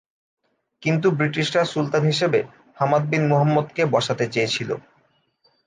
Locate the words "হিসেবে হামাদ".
2.05-3.03